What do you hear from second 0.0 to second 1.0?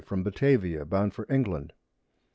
from Batavia,